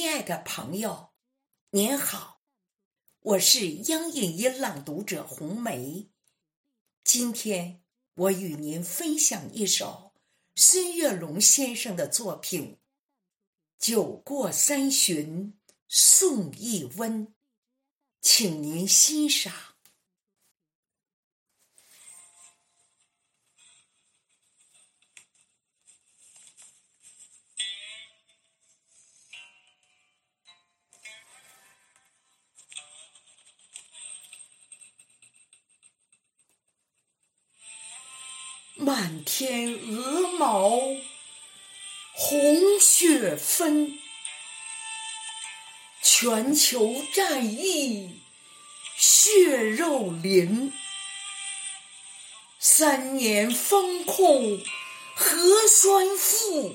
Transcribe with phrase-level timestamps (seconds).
[0.00, 1.10] 亲爱的朋友，
[1.72, 2.40] 您好，
[3.20, 6.08] 我是央影音朗读者红梅。
[7.04, 7.82] 今天
[8.14, 10.14] 我与您分享一首
[10.54, 12.78] 孙月龙先生的作品
[13.86, 17.28] 《酒过三巡送一温》，
[18.22, 19.69] 请您欣赏。
[38.80, 40.70] 满天鹅毛
[42.14, 43.98] 红血纷，
[46.02, 48.22] 全球战役
[48.96, 50.72] 血肉淋。
[52.58, 54.62] 三年封控
[55.14, 56.74] 核酸负，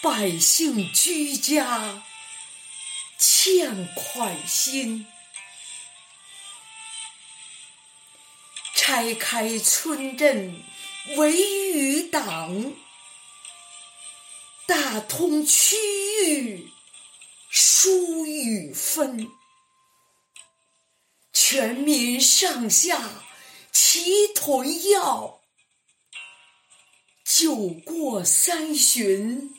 [0.00, 2.04] 百姓居家
[3.18, 5.08] 欠款心。
[9.00, 10.62] 开开村镇
[11.16, 12.74] 围余党，
[14.66, 16.68] 打通区域
[17.50, 19.26] 疏与分，
[21.32, 23.24] 全民上下
[23.72, 25.40] 齐囤药，
[27.24, 29.54] 酒过三巡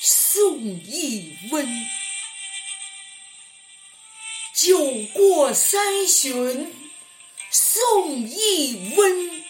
[0.00, 1.68] 送一温，
[4.54, 4.78] 酒
[5.12, 6.74] 过三巡。
[7.54, 7.81] 送
[8.16, 9.41] 一温。